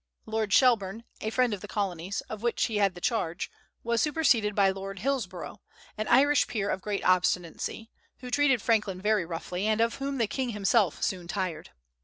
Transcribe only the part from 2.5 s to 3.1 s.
he had the